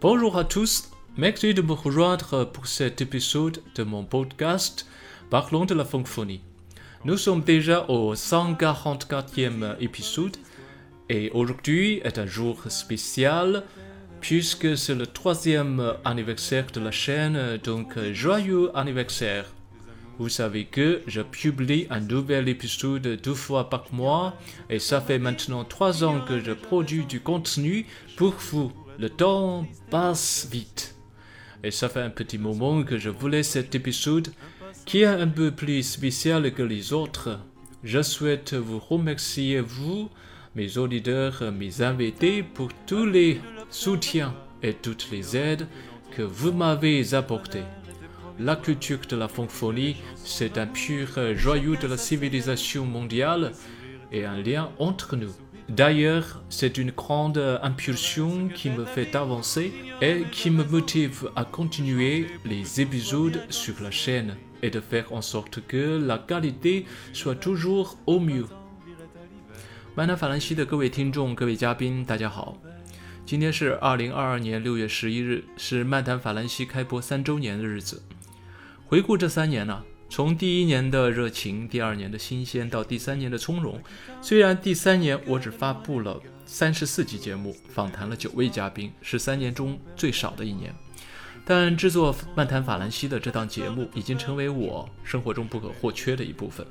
[0.00, 4.86] Bonjour à tous, merci de me rejoindre pour cet épisode de mon podcast
[5.30, 6.40] Parlons de la francophonie.
[7.04, 10.36] Nous sommes déjà au 144e épisode
[11.08, 13.64] et aujourd'hui est un jour spécial
[14.20, 19.46] puisque c'est le troisième anniversaire de la chaîne, donc joyeux anniversaire.
[20.18, 24.34] Vous savez que je publie un nouvel épisode deux fois par mois
[24.68, 27.86] et ça fait maintenant trois ans que je produis du contenu
[28.16, 28.72] pour vous.
[28.98, 30.96] Le temps passe vite.
[31.62, 34.32] Et ça fait un petit moment que je voulais cet épisode
[34.86, 37.38] qui est un peu plus spécial que les autres.
[37.84, 40.08] Je souhaite vous remercier, vous,
[40.56, 45.68] mes auditeurs, mes invités, pour tous les soutiens et toutes les aides
[46.10, 47.62] que vous m'avez apportés.
[48.40, 53.52] La culture de la francophonie, c'est un pur joyau de la civilisation mondiale
[54.10, 55.34] et un lien entre nous.
[55.69, 59.71] D'ailleurs, c'est une grande impulsion qui me fait avancer
[60.01, 65.21] et qui me motive à continuer les épisodes sur la chaîne et de faire en
[65.21, 68.45] sorte que la qualité soit toujours au mieux.
[69.95, 72.57] 曼南法兰西的各位听众、各位嘉宾，大家好！
[73.25, 78.01] 今天是二零二二年六月十一日，是漫谈法兰西开播三周年的日子。
[78.85, 83.80] 回顾这三年呢， 从第一年的热情，第二年的新鲜，到第三年的从容。
[84.22, 90.74] 虽然第三年我只发布了三十四集节目，访谈了九位嘉宾，是三年中最少的一年，
[91.44, 96.66] 但制作《漫谈法兰西》的这档节目已经成为我生活中不可或缺的一部分。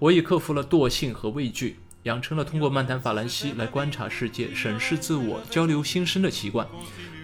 [0.00, 6.66] 我已克服了惰性和畏惧，养成了通过《漫谈法兰西》来观察世界、审视自我、交流心声的习惯。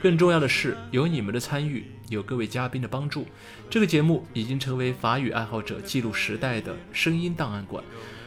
[0.00, 3.26] 更重要的是，有你们的参与，有各位嘉宾的帮助，
[3.68, 7.82] 这个节目已经成为法语爱好者记录时代的声音档案馆，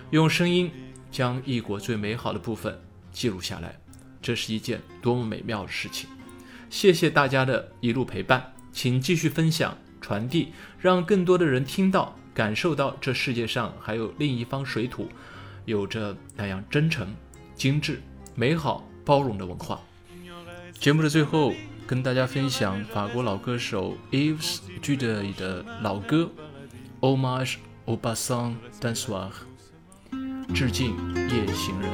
[0.10, 0.70] 用声音
[1.10, 2.78] 将异国最美好的部分
[3.14, 3.80] 记录下来，
[4.22, 6.08] 这是一件多么美妙的事情！
[6.70, 15.08] 谢谢大家的一路陪伴，请继续分享、传递，让更多的人听到、感受到这世界上还有另一方水土，
[15.64, 17.16] 有着那样真诚、
[17.56, 18.02] 精致、
[18.36, 19.82] 美好、包容的文化。
[20.81, 21.53] 节目的最后，
[21.87, 26.31] 跟大家分享法国老歌手 Yves j u d e 的老歌《
[27.07, 27.57] Hommage
[27.87, 31.91] au Bassin d'un soir》，致敬夜行人。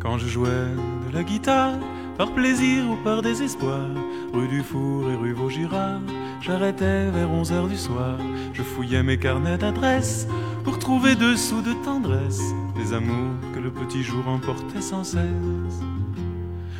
[0.00, 1.78] Quand je jouais de la guitare,
[2.16, 3.86] par plaisir ou par désespoir,
[4.32, 6.00] rue du Four et rue Vaugirard,
[6.40, 8.18] j'arrêtais vers 11 heures du soir,
[8.52, 10.26] je fouillais mes carnets d'adresses
[10.63, 12.41] pour trouver dessous de tendresse
[12.75, 15.83] des amours que le petit jour emportait sans cesse.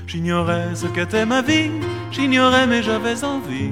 [0.07, 1.71] J'ignorais ce qu'était ma vie,
[2.11, 3.72] j'ignorais mais j'avais envie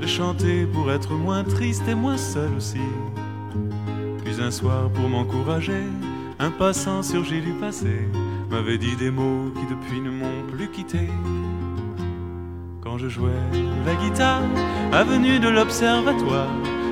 [0.00, 2.80] de chanter pour être moins triste et moins seul aussi.
[4.24, 5.84] Puis un soir pour m'encourager,
[6.38, 8.08] un passant surgit du passé
[8.50, 11.08] m'avait dit des mots qui depuis ne m'ont plus quitté.
[12.82, 13.30] Quand je jouais
[13.86, 14.42] la guitare,
[14.92, 16.48] avenue de l'observatoire,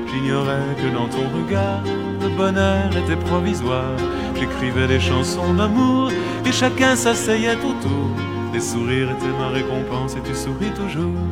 [0.08, 1.82] j'ignorais que dans ton regard,
[2.26, 3.96] le bonheur était provisoire.
[4.38, 6.10] J'écrivais des chansons d'amour
[6.44, 8.08] et chacun s'asseyait autour.
[8.52, 11.22] Les sourires étaient ma récompense et tu souris toujours.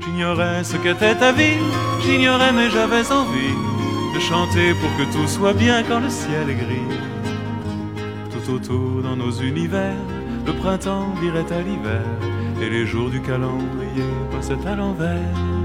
[0.00, 1.60] J'ignorais ce qu'était ta vie,
[2.02, 3.56] j'ignorais mais j'avais envie
[4.14, 6.90] de chanter pour que tout soit bien quand le ciel est gris.
[8.32, 10.02] Tout autour dans nos univers,
[10.46, 12.06] le printemps virait à l'hiver
[12.60, 15.63] et les jours du calendrier passaient à l'envers.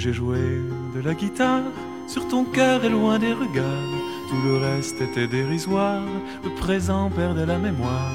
[0.00, 0.62] J'ai joué
[0.94, 1.60] de la guitare
[2.06, 3.92] sur ton cœur et loin des regards.
[4.30, 6.02] Tout le reste était dérisoire,
[6.42, 8.14] le présent perdait la mémoire.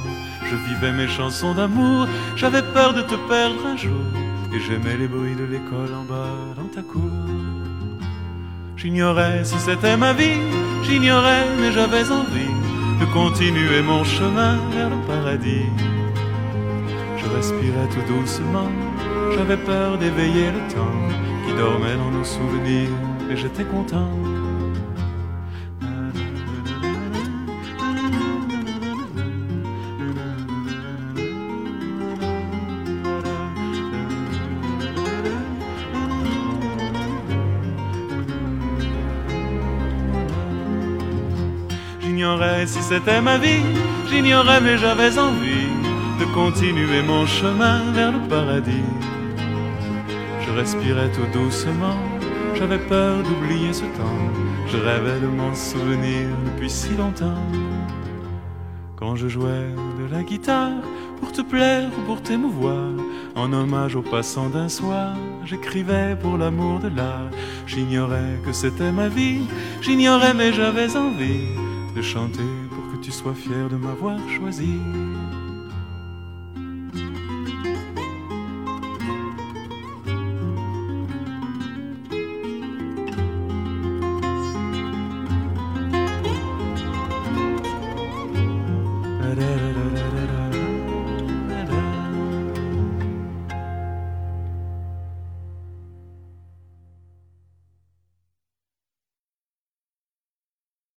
[0.50, 4.06] Je vivais mes chansons d'amour, j'avais peur de te perdre un jour.
[4.51, 7.12] Et j'aimais les bruits de l'école en bas dans ta cour.
[8.75, 10.41] J'ignorais si c'était ma vie,
[10.85, 12.56] j'ignorais mais j'avais envie
[13.00, 15.69] de continuer mon chemin vers le paradis.
[17.19, 18.72] Je respirais tout doucement,
[19.35, 22.90] j'avais peur d'éveiller le temps qui dormait dans nos souvenirs
[23.30, 24.09] et j'étais content.
[42.02, 43.64] J'ignorais si c'était ma vie,
[44.09, 45.70] j'ignorais mais j'avais envie
[46.20, 48.84] de continuer mon chemin vers le paradis
[50.55, 51.99] respirais tout doucement,
[52.55, 54.23] j'avais peur d'oublier ce temps,
[54.67, 57.46] je rêvais de m'en souvenir depuis si longtemps.
[58.96, 59.67] Quand je jouais
[59.99, 60.81] de la guitare
[61.19, 62.91] pour te plaire ou pour t'émouvoir.
[63.35, 67.29] En hommage aux passants d'un soir, j'écrivais pour l'amour de l'art.
[67.67, 69.41] J'ignorais que c'était ma vie,
[69.81, 71.47] j'ignorais mais j'avais envie
[71.96, 74.79] de chanter pour que tu sois fier de m'avoir choisi.